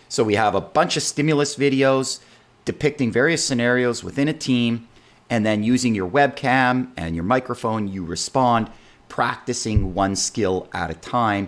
So 0.10 0.24
we 0.24 0.36
have 0.36 0.56
a 0.56 0.62
bunch 0.62 0.98
of 0.98 1.04
stimulus 1.04 1.56
videos 1.56 2.22
depicting 2.66 3.12
various 3.12 3.46
scenarios 3.46 4.04
within 4.04 4.28
a 4.28 4.34
team, 4.34 4.88
and 5.30 5.46
then 5.46 5.64
using 5.64 5.96
your 5.96 6.10
webcam 6.10 6.92
and 6.98 7.16
your 7.16 7.24
microphone, 7.24 7.88
you 7.88 8.04
respond, 8.04 8.70
practicing 9.08 9.94
one 9.94 10.16
skill 10.16 10.68
at 10.74 10.90
a 10.90 10.96
time. 10.96 11.48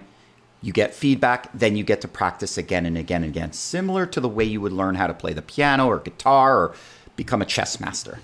You 0.61 0.73
get 0.73 0.93
feedback, 0.93 1.49
then 1.53 1.75
you 1.75 1.83
get 1.83 2.01
to 2.01 2.07
practice 2.07 2.57
again 2.57 2.85
and 2.85 2.97
again 2.97 3.23
and 3.23 3.31
again, 3.31 3.53
similar 3.53 4.05
to 4.07 4.19
the 4.19 4.29
way 4.29 4.43
you 4.43 4.61
would 4.61 4.71
learn 4.71 4.95
how 4.95 5.07
to 5.07 5.13
play 5.13 5.33
the 5.33 5.41
piano 5.41 5.87
or 5.87 5.99
guitar 5.99 6.57
or 6.57 6.75
become 7.15 7.41
a 7.41 7.45
chess 7.45 7.79
master. 7.79 8.19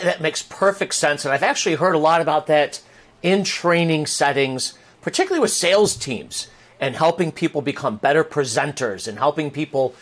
That, 0.00 0.20
makes 0.20 0.42
perfect 0.42 0.94
sense. 0.94 1.24
And 1.24 1.34
I've 1.34 1.42
actually 1.42 1.74
heard 1.74 1.94
a 1.94 1.98
lot 1.98 2.20
about 2.20 2.46
that 2.46 2.80
in 3.22 3.44
training 3.44 4.06
settings, 4.06 4.74
particularly 5.00 5.40
with 5.40 5.50
sales 5.50 5.96
teams 5.96 6.48
and 6.80 6.96
helping 6.96 7.30
people 7.30 7.62
become 7.62 7.96
better 7.96 8.24
presenters 8.24 9.06
and 9.06 9.18
helping 9.18 9.50
people 9.50 9.94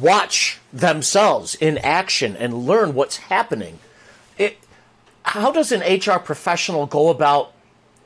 watch 0.00 0.58
themselves 0.72 1.54
in 1.54 1.76
action 1.78 2.36
and 2.36 2.66
learn 2.66 2.94
what's 2.94 3.18
happening. 3.18 3.78
It, 4.38 4.58
how 5.22 5.50
does 5.50 5.72
an 5.72 5.80
HR 5.80 6.18
professional 6.18 6.86
go 6.86 7.10
about 7.10 7.52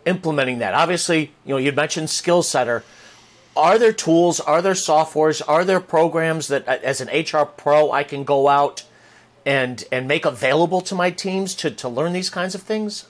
implementing 0.04 0.58
that? 0.58 0.74
Obviously, 0.74 1.32
you 1.44 1.54
know, 1.54 1.58
you 1.58 1.70
mentioned 1.72 2.08
Skillsetter. 2.08 2.82
Are 3.56 3.78
there 3.78 3.92
tools? 3.92 4.40
Are 4.40 4.62
there 4.62 4.74
softwares? 4.74 5.42
Are 5.46 5.64
there 5.64 5.80
programs 5.80 6.48
that, 6.48 6.66
as 6.66 7.00
an 7.00 7.08
HR 7.08 7.44
pro, 7.44 7.92
I 7.92 8.02
can 8.02 8.24
go 8.24 8.48
out 8.48 8.84
and 9.44 9.84
and 9.90 10.06
make 10.08 10.24
available 10.24 10.80
to 10.82 10.94
my 10.94 11.10
teams 11.10 11.54
to 11.56 11.70
to 11.70 11.88
learn 11.88 12.12
these 12.12 12.30
kinds 12.30 12.54
of 12.54 12.62
things? 12.62 13.06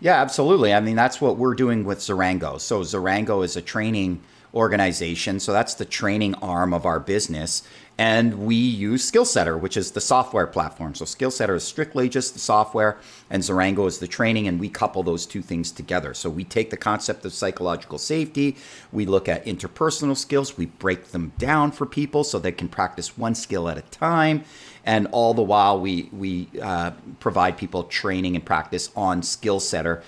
Yeah, 0.00 0.20
absolutely. 0.20 0.74
I 0.74 0.80
mean, 0.80 0.96
that's 0.96 1.20
what 1.20 1.38
we're 1.38 1.54
doing 1.54 1.84
with 1.84 1.98
Zarango. 1.98 2.60
So 2.60 2.80
Zarango 2.80 3.44
is 3.44 3.56
a 3.56 3.62
training 3.62 4.20
organization. 4.54 5.40
So 5.40 5.52
that's 5.52 5.74
the 5.74 5.84
training 5.84 6.34
arm 6.36 6.72
of 6.72 6.86
our 6.86 7.00
business. 7.00 7.62
And 7.96 8.46
we 8.46 8.56
use 8.56 9.08
Skillsetter, 9.08 9.60
which 9.60 9.76
is 9.76 9.92
the 9.92 10.00
software 10.00 10.48
platform. 10.48 10.96
So 10.96 11.04
Skillsetter 11.04 11.54
is 11.54 11.62
strictly 11.62 12.08
just 12.08 12.32
the 12.32 12.40
software, 12.40 12.98
and 13.30 13.40
Zarango 13.40 13.86
is 13.86 13.98
the 13.98 14.08
training, 14.08 14.48
and 14.48 14.58
we 14.58 14.68
couple 14.68 15.04
those 15.04 15.26
two 15.26 15.42
things 15.42 15.70
together. 15.70 16.12
So 16.12 16.28
we 16.28 16.42
take 16.42 16.70
the 16.70 16.76
concept 16.76 17.24
of 17.24 17.32
psychological 17.32 17.98
safety, 17.98 18.56
we 18.90 19.06
look 19.06 19.28
at 19.28 19.44
interpersonal 19.44 20.16
skills, 20.16 20.58
we 20.58 20.66
break 20.66 21.12
them 21.12 21.32
down 21.38 21.70
for 21.70 21.86
people 21.86 22.24
so 22.24 22.40
they 22.40 22.50
can 22.50 22.68
practice 22.68 23.16
one 23.16 23.36
skill 23.36 23.68
at 23.68 23.78
a 23.78 23.82
time, 23.82 24.42
and 24.84 25.06
all 25.12 25.32
the 25.32 25.42
while 25.42 25.78
we 25.78 26.08
we 26.12 26.48
uh, 26.60 26.90
provide 27.20 27.56
people 27.56 27.84
training 27.84 28.34
and 28.34 28.44
practice 28.44 28.90
on 28.96 29.22
Skillsetter 29.22 30.02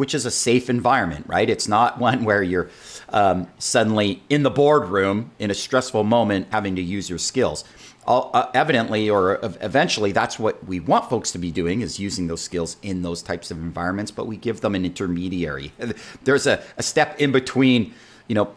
which 0.00 0.14
is 0.14 0.24
a 0.24 0.30
safe 0.30 0.70
environment, 0.70 1.26
right? 1.28 1.50
It's 1.50 1.68
not 1.68 1.98
one 2.08 2.24
where 2.24 2.42
you're 2.42 2.70
um, 3.10 3.48
suddenly 3.58 4.22
in 4.30 4.44
the 4.44 4.50
boardroom 4.50 5.30
in 5.38 5.50
a 5.50 5.54
stressful 5.54 6.04
moment 6.04 6.46
having 6.50 6.74
to 6.76 6.82
use 6.82 7.10
your 7.10 7.18
skills. 7.18 7.64
Uh, 8.06 8.50
evidently, 8.54 9.10
or 9.10 9.38
eventually, 9.60 10.10
that's 10.10 10.38
what 10.38 10.66
we 10.66 10.80
want 10.80 11.10
folks 11.10 11.30
to 11.32 11.38
be 11.38 11.50
doing 11.52 11.82
is 11.82 12.00
using 12.00 12.28
those 12.28 12.40
skills 12.40 12.78
in 12.82 13.02
those 13.02 13.22
types 13.22 13.50
of 13.50 13.58
environments. 13.58 14.10
But 14.10 14.26
we 14.26 14.38
give 14.38 14.62
them 14.62 14.74
an 14.74 14.86
intermediary. 14.86 15.72
There's 16.24 16.46
a, 16.46 16.62
a 16.78 16.82
step 16.82 17.20
in 17.20 17.30
between, 17.30 17.92
you 18.26 18.34
know, 18.34 18.56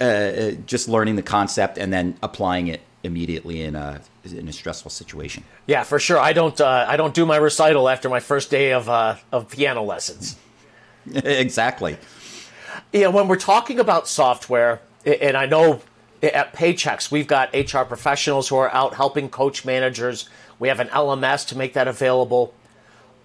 uh, 0.00 0.04
uh, 0.04 0.50
just 0.66 0.88
learning 0.88 1.16
the 1.16 1.22
concept 1.22 1.76
and 1.76 1.92
then 1.92 2.16
applying 2.22 2.68
it 2.68 2.80
immediately 3.04 3.60
in 3.60 3.76
a 3.76 4.00
in 4.24 4.48
a 4.48 4.52
stressful 4.52 4.90
situation. 4.90 5.44
Yeah, 5.66 5.82
for 5.82 5.98
sure. 5.98 6.18
I 6.18 6.32
don't 6.32 6.58
uh, 6.58 6.86
I 6.88 6.96
don't 6.96 7.14
do 7.14 7.26
my 7.26 7.36
recital 7.36 7.86
after 7.86 8.08
my 8.08 8.20
first 8.20 8.50
day 8.50 8.72
of 8.72 8.88
uh, 8.88 9.16
of 9.30 9.50
piano 9.50 9.82
lessons. 9.82 10.38
exactly. 11.14 11.96
Yeah, 12.92 13.08
when 13.08 13.28
we're 13.28 13.36
talking 13.36 13.78
about 13.78 14.08
software, 14.08 14.80
and 15.04 15.36
I 15.36 15.46
know 15.46 15.80
at 16.22 16.52
Paychex, 16.52 17.10
we've 17.10 17.26
got 17.26 17.54
HR 17.54 17.82
professionals 17.84 18.48
who 18.48 18.56
are 18.56 18.72
out 18.72 18.94
helping 18.94 19.28
coach 19.28 19.64
managers. 19.64 20.28
We 20.58 20.68
have 20.68 20.80
an 20.80 20.88
LMS 20.88 21.46
to 21.48 21.58
make 21.58 21.72
that 21.74 21.88
available. 21.88 22.54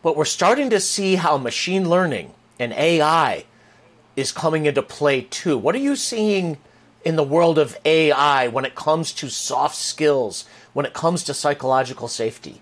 But 0.02 0.16
we're 0.16 0.26
starting 0.26 0.70
to 0.70 0.80
see 0.80 1.16
how 1.16 1.38
machine 1.38 1.90
learning 1.90 2.34
and 2.60 2.74
AI 2.74 3.46
is 4.16 4.32
coming 4.32 4.66
into 4.66 4.82
play 4.82 5.22
too. 5.22 5.58
What 5.58 5.76
are 5.76 5.80
you 5.80 5.96
seeing 5.96 6.58
in 7.04 7.16
the 7.16 7.24
world 7.24 7.58
of 7.58 7.78
AI 7.86 8.48
when 8.48 8.66
it 8.66 8.76
comes 8.76 9.12
to 9.14 9.30
soft 9.30 9.76
skills, 9.76 10.46
when 10.74 10.86
it 10.86 10.94
comes 10.94 11.24
to 11.24 11.34
psychological 11.34 12.08
safety? 12.08 12.62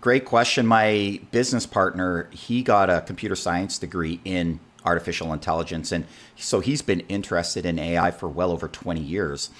Great 0.00 0.24
question. 0.24 0.66
My 0.66 1.20
business 1.30 1.66
partner, 1.66 2.28
he 2.30 2.62
got 2.62 2.90
a 2.90 3.00
computer 3.00 3.36
science 3.36 3.78
degree 3.78 4.20
in 4.24 4.60
artificial 4.84 5.32
intelligence. 5.32 5.92
And 5.92 6.04
so 6.36 6.60
he's 6.60 6.82
been 6.82 7.00
interested 7.08 7.64
in 7.64 7.78
AI 7.78 8.10
for 8.10 8.28
well 8.28 8.50
over 8.50 8.68
20 8.68 9.00
years. 9.00 9.50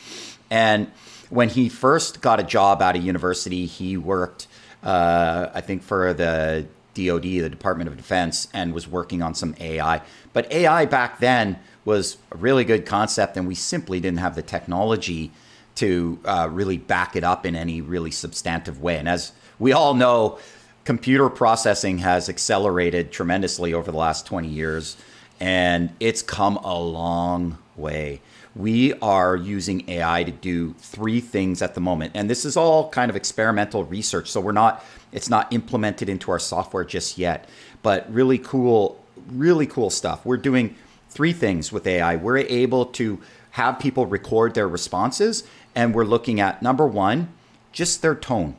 And 0.50 0.90
when 1.30 1.48
he 1.48 1.68
first 1.68 2.20
got 2.20 2.40
a 2.40 2.42
job 2.42 2.82
out 2.82 2.96
of 2.96 3.02
university, 3.02 3.66
he 3.66 3.96
worked, 3.96 4.46
uh, 4.82 5.48
I 5.54 5.60
think, 5.60 5.82
for 5.82 6.12
the 6.12 6.66
DoD, 6.94 7.22
the 7.22 7.48
Department 7.48 7.88
of 7.88 7.96
Defense, 7.96 8.48
and 8.52 8.72
was 8.72 8.86
working 8.86 9.22
on 9.22 9.34
some 9.34 9.54
AI. 9.58 10.02
But 10.32 10.50
AI 10.52 10.84
back 10.84 11.18
then 11.18 11.58
was 11.84 12.18
a 12.30 12.36
really 12.36 12.64
good 12.64 12.86
concept, 12.86 13.36
and 13.36 13.48
we 13.48 13.54
simply 13.54 14.00
didn't 14.00 14.18
have 14.18 14.34
the 14.36 14.42
technology 14.42 15.32
to 15.76 16.20
uh, 16.24 16.48
really 16.52 16.78
back 16.78 17.16
it 17.16 17.24
up 17.24 17.44
in 17.44 17.56
any 17.56 17.80
really 17.80 18.10
substantive 18.10 18.80
way. 18.80 18.96
And 18.96 19.08
as 19.08 19.32
we 19.58 19.72
all 19.72 19.94
know 19.94 20.38
computer 20.84 21.28
processing 21.28 21.98
has 21.98 22.28
accelerated 22.28 23.10
tremendously 23.10 23.72
over 23.72 23.90
the 23.90 23.96
last 23.96 24.26
20 24.26 24.48
years 24.48 24.96
and 25.40 25.94
it's 26.00 26.22
come 26.22 26.56
a 26.58 26.78
long 26.78 27.58
way. 27.76 28.20
We 28.54 28.92
are 28.94 29.34
using 29.34 29.88
AI 29.90 30.24
to 30.24 30.30
do 30.30 30.74
three 30.74 31.20
things 31.20 31.60
at 31.60 31.74
the 31.74 31.80
moment. 31.80 32.12
And 32.14 32.30
this 32.30 32.44
is 32.44 32.56
all 32.56 32.88
kind 32.90 33.10
of 33.10 33.16
experimental 33.16 33.84
research. 33.84 34.30
So 34.30 34.40
we're 34.40 34.52
not, 34.52 34.84
it's 35.10 35.28
not 35.28 35.52
implemented 35.52 36.08
into 36.08 36.30
our 36.30 36.38
software 36.38 36.84
just 36.84 37.18
yet, 37.18 37.48
but 37.82 38.12
really 38.12 38.38
cool, 38.38 39.04
really 39.26 39.66
cool 39.66 39.90
stuff. 39.90 40.24
We're 40.24 40.36
doing 40.36 40.76
three 41.10 41.32
things 41.32 41.72
with 41.72 41.86
AI. 41.86 42.16
We're 42.16 42.38
able 42.38 42.86
to 42.86 43.20
have 43.52 43.78
people 43.78 44.06
record 44.06 44.54
their 44.54 44.68
responses, 44.68 45.44
and 45.74 45.94
we're 45.94 46.04
looking 46.04 46.40
at 46.40 46.62
number 46.62 46.86
one, 46.86 47.32
just 47.72 48.02
their 48.02 48.14
tone. 48.14 48.56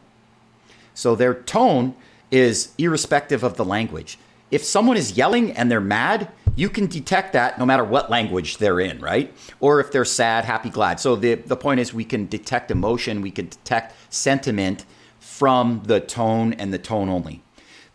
So 0.95 1.15
their 1.15 1.35
tone 1.35 1.95
is 2.31 2.73
irrespective 2.79 3.43
of 3.43 3.57
the 3.57 3.65
language. 3.65 4.17
If 4.49 4.63
someone 4.63 4.97
is 4.97 5.15
yelling 5.17 5.51
and 5.51 5.69
they're 5.69 5.81
mad, 5.81 6.31
you 6.55 6.69
can 6.69 6.87
detect 6.87 7.33
that 7.33 7.59
no 7.59 7.65
matter 7.65 7.83
what 7.83 8.09
language 8.09 8.57
they're 8.57 8.79
in, 8.79 8.99
right? 8.99 9.33
Or 9.59 9.79
if 9.79 9.91
they're 9.91 10.05
sad, 10.05 10.45
happy, 10.45 10.69
glad. 10.69 10.99
So 10.99 11.15
the, 11.15 11.35
the 11.35 11.57
point 11.57 11.79
is 11.79 11.93
we 11.93 12.05
can 12.05 12.27
detect 12.27 12.71
emotion, 12.71 13.21
we 13.21 13.31
can 13.31 13.49
detect 13.49 13.93
sentiment 14.09 14.85
from 15.19 15.81
the 15.85 15.99
tone 15.99 16.53
and 16.53 16.73
the 16.73 16.77
tone 16.79 17.09
only. 17.09 17.43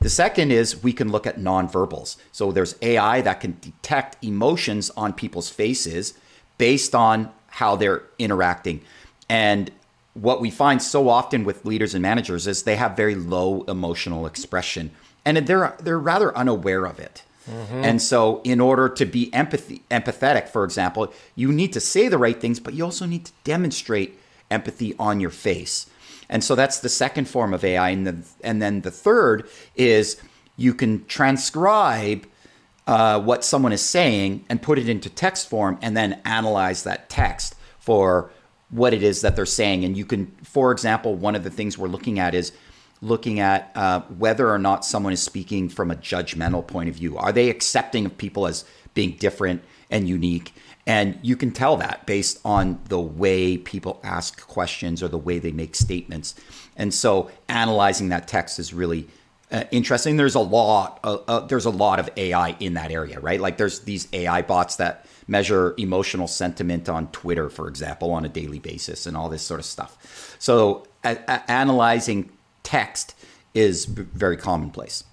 The 0.00 0.10
second 0.10 0.50
is 0.50 0.82
we 0.82 0.92
can 0.92 1.10
look 1.10 1.26
at 1.26 1.38
nonverbals. 1.38 2.16
So 2.32 2.52
there's 2.52 2.74
AI 2.82 3.20
that 3.20 3.40
can 3.40 3.58
detect 3.60 4.22
emotions 4.24 4.90
on 4.90 5.12
people's 5.12 5.50
faces 5.50 6.14
based 6.58 6.94
on 6.94 7.30
how 7.48 7.76
they're 7.76 8.04
interacting. 8.18 8.82
And 9.28 9.70
what 10.14 10.40
we 10.40 10.50
find 10.50 10.82
so 10.82 11.08
often 11.08 11.44
with 11.44 11.64
leaders 11.64 11.94
and 11.94 12.02
managers 12.02 12.46
is 12.46 12.62
they 12.62 12.76
have 12.76 12.96
very 12.96 13.14
low 13.14 13.62
emotional 13.62 14.26
expression 14.26 14.90
and 15.24 15.36
they're 15.38 15.76
they're 15.80 15.98
rather 15.98 16.36
unaware 16.36 16.84
of 16.84 16.98
it. 16.98 17.22
Mm-hmm. 17.48 17.84
And 17.84 18.02
so 18.02 18.40
in 18.44 18.60
order 18.60 18.88
to 18.88 19.04
be 19.04 19.32
empathy 19.32 19.82
empathetic 19.90 20.48
for 20.48 20.64
example, 20.64 21.12
you 21.34 21.52
need 21.52 21.72
to 21.72 21.80
say 21.80 22.08
the 22.08 22.18
right 22.18 22.40
things 22.40 22.60
but 22.60 22.74
you 22.74 22.84
also 22.84 23.06
need 23.06 23.26
to 23.26 23.32
demonstrate 23.44 24.18
empathy 24.50 24.94
on 24.98 25.20
your 25.20 25.30
face. 25.30 25.88
And 26.28 26.44
so 26.44 26.54
that's 26.54 26.78
the 26.78 26.88
second 26.88 27.28
form 27.28 27.52
of 27.52 27.64
AI 27.64 27.90
and 27.90 28.06
the, 28.06 28.24
and 28.42 28.62
then 28.62 28.82
the 28.82 28.90
third 28.90 29.48
is 29.74 30.20
you 30.56 30.74
can 30.74 31.04
transcribe 31.06 32.26
uh, 32.86 33.20
what 33.20 33.44
someone 33.44 33.72
is 33.72 33.82
saying 33.82 34.44
and 34.48 34.62
put 34.62 34.78
it 34.78 34.88
into 34.88 35.08
text 35.08 35.48
form 35.48 35.78
and 35.82 35.96
then 35.96 36.20
analyze 36.24 36.82
that 36.84 37.08
text 37.08 37.54
for 37.78 38.30
what 38.70 38.94
it 38.94 39.02
is 39.02 39.20
that 39.22 39.36
they're 39.36 39.46
saying. 39.46 39.84
And 39.84 39.96
you 39.96 40.04
can, 40.04 40.26
for 40.42 40.72
example, 40.72 41.14
one 41.14 41.34
of 41.34 41.44
the 41.44 41.50
things 41.50 41.76
we're 41.76 41.88
looking 41.88 42.18
at 42.18 42.34
is 42.34 42.52
looking 43.02 43.40
at 43.40 43.72
uh, 43.74 44.00
whether 44.18 44.50
or 44.50 44.58
not 44.58 44.84
someone 44.84 45.12
is 45.12 45.22
speaking 45.22 45.68
from 45.68 45.90
a 45.90 45.96
judgmental 45.96 46.66
point 46.66 46.88
of 46.88 46.94
view. 46.94 47.16
Are 47.16 47.32
they 47.32 47.48
accepting 47.48 48.06
of 48.06 48.16
people 48.18 48.46
as 48.46 48.64
being 48.94 49.12
different 49.12 49.64
and 49.90 50.08
unique? 50.08 50.54
And 50.86 51.18
you 51.22 51.36
can 51.36 51.50
tell 51.50 51.76
that 51.76 52.06
based 52.06 52.40
on 52.44 52.80
the 52.88 53.00
way 53.00 53.56
people 53.56 54.00
ask 54.02 54.46
questions 54.46 55.02
or 55.02 55.08
the 55.08 55.18
way 55.18 55.38
they 55.38 55.52
make 55.52 55.74
statements. 55.74 56.34
And 56.76 56.92
so 56.92 57.30
analyzing 57.48 58.08
that 58.10 58.28
text 58.28 58.58
is 58.58 58.72
really 58.72 59.08
uh, 59.50 59.64
interesting. 59.70 60.16
There's 60.16 60.34
a 60.34 60.40
lot. 60.40 61.00
Uh, 61.02 61.18
uh, 61.26 61.40
there's 61.40 61.64
a 61.64 61.70
lot 61.70 61.98
of 61.98 62.08
AI 62.16 62.50
in 62.60 62.74
that 62.74 62.90
area, 62.90 63.20
right? 63.20 63.40
Like 63.40 63.56
there's 63.56 63.80
these 63.80 64.08
AI 64.12 64.42
bots 64.42 64.76
that 64.76 65.06
measure 65.30 65.74
emotional 65.78 66.26
sentiment 66.26 66.88
on 66.88 67.06
Twitter, 67.12 67.48
for 67.48 67.68
example, 67.68 68.10
on 68.10 68.24
a 68.24 68.28
daily 68.28 68.58
basis, 68.58 69.06
and 69.06 69.16
all 69.16 69.28
this 69.28 69.42
sort 69.42 69.60
of 69.60 69.64
stuff. 69.66 70.36
So 70.40 70.86
a- 71.04 71.18
a- 71.28 71.50
analyzing 71.50 72.30
text 72.64 73.14
is 73.54 73.86
b- 73.86 74.02
very 74.12 74.36
commonplace. 74.36 75.04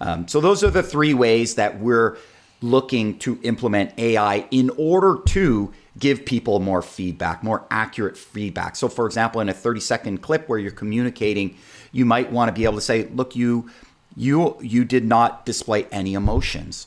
Um, 0.00 0.26
so 0.26 0.40
those 0.40 0.64
are 0.64 0.70
the 0.70 0.82
three 0.82 1.12
ways 1.12 1.56
that 1.56 1.80
we're 1.80 2.16
looking 2.62 3.18
to 3.18 3.38
implement 3.42 3.96
AI 3.98 4.46
in 4.50 4.70
order 4.78 5.18
to 5.26 5.72
give 5.98 6.24
people 6.24 6.60
more 6.60 6.80
feedback, 6.80 7.42
more 7.44 7.64
accurate 7.70 8.16
feedback. 8.16 8.74
So, 8.74 8.88
for 8.88 9.04
example, 9.06 9.40
in 9.40 9.48
a 9.48 9.52
30 9.52 9.80
second 9.80 10.22
clip 10.22 10.48
where 10.48 10.58
you're 10.58 10.70
communicating, 10.70 11.56
you 11.92 12.04
might 12.06 12.32
want 12.32 12.48
to 12.48 12.52
be 12.52 12.64
able 12.64 12.76
to 12.76 12.80
say, 12.80 13.08
"Look, 13.14 13.36
you, 13.36 13.68
you, 14.16 14.56
you 14.60 14.84
did 14.84 15.04
not 15.04 15.44
display 15.44 15.84
any 15.92 16.14
emotions." 16.14 16.86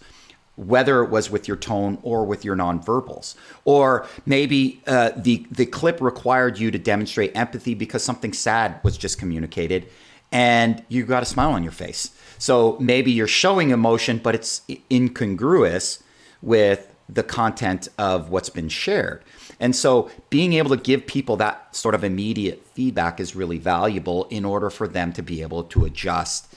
Whether 0.56 1.04
it 1.04 1.10
was 1.10 1.30
with 1.30 1.48
your 1.48 1.58
tone 1.58 1.98
or 2.04 2.26
with 2.26 2.46
your 2.46 2.56
nonverbals. 2.56 3.36
Or 3.66 4.08
maybe 4.26 4.82
uh, 4.86 5.12
the, 5.16 5.46
the 5.50 5.66
clip 5.66 6.02
required 6.02 6.60
you 6.60 6.72
to 6.72 6.78
demonstrate 6.78 7.36
empathy 7.36 7.74
because 7.74 8.04
something 8.04 8.34
sad 8.34 8.80
was 8.84 8.98
just 8.98 9.18
communicated 9.18 9.88
and 10.32 10.84
you 10.88 11.06
got 11.06 11.24
a 11.24 11.26
smile 11.26 11.52
on 11.52 11.64
your 11.64 11.72
face. 11.72 12.12
So 12.38 12.78
maybe 12.80 13.12
you're 13.12 13.28
showing 13.28 13.72
emotion, 13.72 14.18
but 14.18 14.36
it's 14.36 14.62
incongruous 14.90 16.02
with 16.42 16.94
the 17.10 17.24
content 17.24 17.90
of 17.98 18.30
what's 18.30 18.50
been 18.50 18.70
shared. 18.70 19.24
And 19.60 19.76
so 19.76 20.10
being 20.30 20.54
able 20.54 20.70
to 20.70 20.82
give 20.82 21.06
people 21.06 21.36
that 21.38 21.76
sort 21.76 21.94
of 21.94 22.04
immediate 22.04 22.66
feedback 22.74 23.20
is 23.20 23.36
really 23.36 23.58
valuable 23.58 24.26
in 24.26 24.46
order 24.46 24.70
for 24.70 24.88
them 24.88 25.12
to 25.14 25.22
be 25.22 25.42
able 25.42 25.64
to 25.66 25.86
adjust 25.86 26.54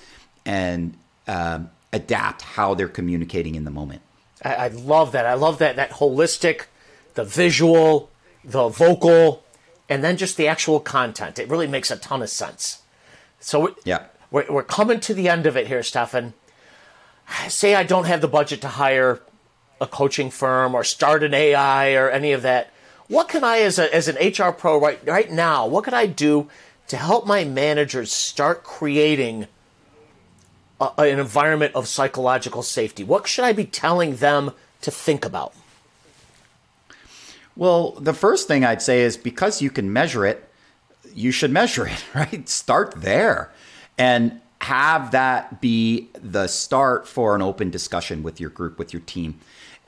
and 0.47 0.97
um, 1.27 1.71
adapt 1.95 2.43
how 2.43 2.75
they're 2.75 2.89
communicating 2.89 3.55
in 3.55 3.65
the 3.65 3.71
moment. 3.71 4.03
I, 4.45 4.55
I 4.55 4.69
love 4.69 5.13
that. 5.13 5.27
I 5.27 5.35
love 5.35 5.59
that 5.59 5.77
that 5.77 5.93
holistic, 5.93 6.67
the 7.15 7.25
visual, 7.25 8.11
the 8.45 8.69
vocal, 8.69 9.45
and 9.89 10.03
then 10.03 10.17
just 10.17 10.37
the 10.37 10.49
actual 10.49 10.81
content. 10.81 11.39
It 11.39 11.49
really 11.49 11.69
makes 11.69 11.91
a 11.91 11.97
ton 11.97 12.23
of 12.23 12.31
sense. 12.31 12.83
So 13.41 13.77
yeah, 13.85 14.07
we're, 14.31 14.47
we're 14.51 14.63
coming 14.65 15.01
to 15.01 15.15
the 15.15 15.29
end 15.29 15.47
of 15.47 15.57
it 15.57 15.69
here, 15.69 15.83
Stefan. 15.83 16.35
Say 17.49 17.75
I 17.75 17.85
don't 17.85 18.07
have 18.07 18.21
the 18.21 18.29
budget 18.29 18.61
to 18.63 18.69
hire 18.69 19.21
a 19.81 19.87
coaching 19.87 20.31
firm 20.31 20.75
or 20.75 20.85
start 20.85 21.23
an 21.23 21.33
AI 21.33 21.95
or 21.95 22.11
any 22.11 22.33
of 22.33 22.43
that. 22.43 22.71
What 23.09 23.29
can 23.29 23.45
I, 23.45 23.61
as, 23.61 23.79
a, 23.79 23.95
as 23.95 24.09
an 24.09 24.17
HR 24.17 24.51
pro 24.51 24.81
right, 24.81 24.99
right 25.07 25.31
now, 25.31 25.67
what 25.67 25.85
can 25.85 25.95
I 25.95 26.07
do 26.07 26.49
to 26.89 26.97
help 26.97 27.27
my 27.27 27.45
managers 27.45 28.13
start 28.13 28.65
creating 28.65 29.47
a, 30.81 30.91
an 30.99 31.19
environment 31.19 31.75
of 31.75 31.89
psychological 31.89 32.63
safety? 32.63 33.05
What 33.05 33.27
should 33.27 33.45
I 33.45 33.53
be 33.53 33.65
telling 33.65 34.17
them 34.17 34.53
to 34.81 34.91
think 34.91 35.25
about? 35.25 35.55
Well, 37.57 37.93
the 37.93 38.15
first 38.15 38.49
thing 38.49 38.65
I'd 38.65 38.83
say 38.83 39.03
is 39.03 39.17
because 39.17 39.63
you 39.63 39.71
can 39.71 39.93
measure 39.93 40.27
it, 40.27 40.49
you 41.15 41.31
should 41.31 41.51
measure 41.51 41.87
it, 41.87 42.05
right? 42.15 42.49
Start 42.49 42.95
there 42.97 43.53
and 43.97 44.41
have 44.61 45.11
that 45.11 45.61
be 45.61 46.09
the 46.15 46.47
start 46.47 47.07
for 47.07 47.35
an 47.35 47.43
open 47.43 47.71
discussion 47.71 48.23
with 48.23 48.41
your 48.41 48.51
group, 48.51 48.79
with 48.79 48.93
your 48.93 49.03
team. 49.03 49.39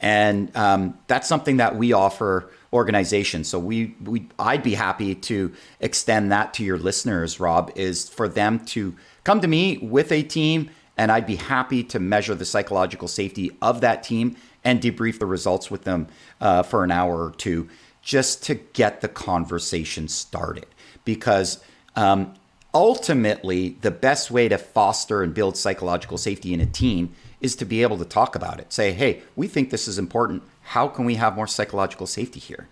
And 0.00 0.54
um, 0.56 0.98
that's 1.06 1.26
something 1.28 1.56
that 1.56 1.76
we 1.76 1.92
offer 1.92 2.50
organizations. 2.72 3.48
So 3.48 3.58
we, 3.58 3.94
we, 4.04 4.28
I'd 4.38 4.62
be 4.62 4.74
happy 4.74 5.14
to 5.14 5.52
extend 5.80 6.32
that 6.32 6.52
to 6.54 6.64
your 6.64 6.78
listeners, 6.78 7.40
Rob, 7.40 7.72
is 7.74 8.08
for 8.08 8.28
them 8.28 8.64
to 8.66 8.94
come 9.24 9.40
to 9.40 9.48
me 9.48 9.78
with 9.78 10.12
a 10.12 10.22
team 10.22 10.70
and 10.96 11.12
I'd 11.12 11.26
be 11.26 11.36
happy 11.36 11.82
to 11.84 11.98
measure 11.98 12.34
the 12.34 12.44
psychological 12.44 13.08
safety 13.08 13.50
of 13.60 13.82
that 13.82 14.02
team 14.02 14.36
and 14.64 14.80
debrief 14.80 15.18
the 15.18 15.26
results 15.26 15.70
with 15.70 15.84
them 15.84 16.08
uh, 16.40 16.62
for 16.62 16.84
an 16.84 16.90
hour 16.90 17.24
or 17.24 17.30
two 17.32 17.68
just 18.02 18.42
to 18.44 18.54
get 18.54 19.00
the 19.00 19.08
conversation 19.08 20.08
started. 20.08 20.66
Because 21.04 21.62
um, 21.96 22.34
ultimately, 22.72 23.76
the 23.80 23.90
best 23.90 24.30
way 24.30 24.48
to 24.48 24.58
foster 24.58 25.22
and 25.22 25.34
build 25.34 25.56
psychological 25.56 26.18
safety 26.18 26.54
in 26.54 26.60
a 26.60 26.66
team 26.66 27.14
is 27.40 27.56
to 27.56 27.64
be 27.64 27.82
able 27.82 27.98
to 27.98 28.04
talk 28.04 28.34
about 28.34 28.60
it. 28.60 28.72
Say, 28.72 28.92
hey, 28.92 29.22
we 29.34 29.48
think 29.48 29.70
this 29.70 29.86
is 29.86 29.98
important. 29.98 30.42
How 30.62 30.88
can 30.88 31.04
we 31.04 31.16
have 31.16 31.36
more 31.36 31.46
psychological 31.46 32.06
safety 32.06 32.40
here? 32.40 32.68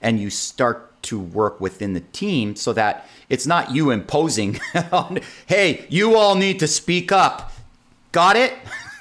And 0.00 0.20
you 0.20 0.30
start 0.30 1.02
to 1.02 1.18
work 1.18 1.60
within 1.60 1.92
the 1.92 2.00
team 2.00 2.56
so 2.56 2.72
that 2.72 3.08
it's 3.28 3.46
not 3.46 3.72
you 3.72 3.90
imposing 3.90 4.60
on, 4.92 5.20
hey, 5.46 5.86
you 5.88 6.16
all 6.16 6.34
need 6.34 6.58
to 6.60 6.66
speak 6.66 7.12
up. 7.12 7.52
Got 8.12 8.36
it? 8.36 8.54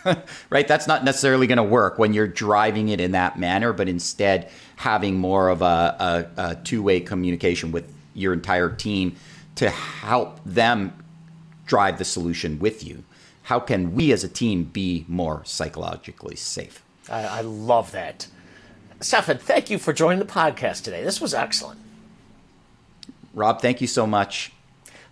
right? 0.49 0.67
That's 0.67 0.87
not 0.87 1.03
necessarily 1.03 1.47
going 1.47 1.57
to 1.57 1.63
work 1.63 1.97
when 1.97 2.13
you're 2.13 2.27
driving 2.27 2.89
it 2.89 2.99
in 2.99 3.11
that 3.11 3.39
manner, 3.39 3.73
but 3.73 3.89
instead 3.89 4.49
having 4.75 5.15
more 5.15 5.49
of 5.49 5.61
a, 5.61 6.27
a, 6.37 6.41
a 6.41 6.55
two 6.55 6.83
way 6.83 6.99
communication 6.99 7.71
with 7.71 7.91
your 8.13 8.33
entire 8.33 8.69
team 8.69 9.15
to 9.55 9.69
help 9.69 10.39
them 10.45 10.93
drive 11.65 11.97
the 11.97 12.05
solution 12.05 12.59
with 12.59 12.83
you. 12.83 13.03
How 13.47 13.61
can 13.61 13.95
we 13.95 14.11
as 14.11 14.25
a 14.25 14.27
team 14.27 14.65
be 14.65 15.05
more 15.07 15.41
psychologically 15.45 16.35
safe? 16.35 16.83
I, 17.09 17.23
I 17.23 17.41
love 17.41 17.93
that. 17.93 18.27
Stefan, 18.99 19.37
thank 19.37 19.69
you 19.69 19.77
for 19.77 19.93
joining 19.93 20.19
the 20.19 20.25
podcast 20.25 20.83
today. 20.83 21.01
This 21.01 21.21
was 21.21 21.33
excellent. 21.33 21.79
Rob, 23.33 23.61
thank 23.61 23.79
you 23.79 23.87
so 23.87 24.05
much. 24.05 24.51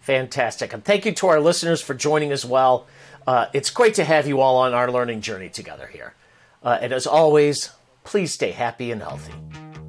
Fantastic. 0.01 0.73
And 0.73 0.83
thank 0.83 1.05
you 1.05 1.13
to 1.13 1.27
our 1.27 1.39
listeners 1.39 1.81
for 1.81 1.93
joining 1.93 2.33
as 2.33 2.43
well. 2.43 2.87
Uh, 3.25 3.45
it's 3.53 3.69
great 3.69 3.93
to 3.93 4.03
have 4.03 4.27
you 4.27 4.41
all 4.41 4.57
on 4.57 4.73
our 4.73 4.91
learning 4.91 5.21
journey 5.21 5.47
together 5.47 5.87
here. 5.87 6.13
Uh, 6.61 6.77
and 6.81 6.91
as 6.91 7.07
always, 7.07 7.69
please 8.03 8.33
stay 8.33 8.51
happy 8.51 8.91
and 8.91 9.01
healthy. 9.01 9.33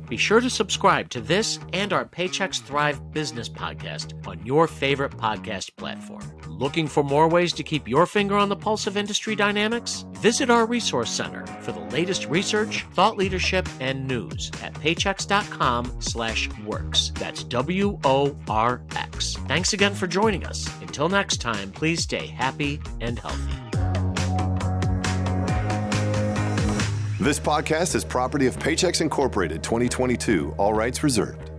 Be 0.09 0.17
sure 0.17 0.41
to 0.41 0.49
subscribe 0.49 1.11
to 1.11 1.21
this 1.21 1.59
and 1.73 1.93
our 1.93 2.05
Paychex 2.05 2.61
Thrive 2.63 3.11
business 3.11 3.49
podcast 3.49 4.25
on 4.25 4.47
your 4.47 4.69
favorite 4.69 5.17
podcast 5.17 5.75
platform. 5.75 6.23
Looking 6.59 6.89
for 6.89 7.05
more 7.05 7.29
ways 7.29 7.53
to 7.53 7.63
keep 7.63 7.87
your 7.87 8.07
finger 8.07 8.35
on 8.35 8.49
the 8.49 8.57
pulse 8.57 8.87
of 8.87 8.97
industry 8.97 9.37
dynamics? 9.37 10.07
Visit 10.13 10.49
our 10.49 10.65
resource 10.65 11.11
center 11.11 11.47
for 11.61 11.73
the 11.73 11.81
latest 11.81 12.29
research, 12.29 12.87
thought 12.95 13.19
leadership, 13.19 13.69
and 13.79 14.09
news 14.09 14.51
at 14.63 14.73
paychex.com 14.73 16.01
slash 16.01 16.49
works. 16.65 17.13
That's 17.17 17.45
W-O-R-X. 17.45 19.37
Thanks 19.47 19.75
again 19.75 19.95
for 19.95 20.07
joining 20.07 20.47
us. 20.47 20.67
Until 20.81 21.11
next 21.11 21.43
time, 21.43 21.73
please 21.73 22.03
stay 22.03 22.27
happy 22.27 22.81
and 23.03 23.19
healthy. 23.19 23.53
This 27.23 27.39
podcast 27.39 27.95
is 27.95 28.03
property 28.03 28.47
of 28.47 28.59
Paychex 28.59 29.03
Incorporated 29.03 29.63
2022, 29.63 30.55
all 30.57 30.73
rights 30.73 31.03
reserved. 31.03 31.51